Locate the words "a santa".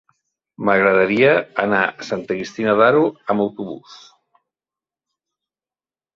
1.89-2.39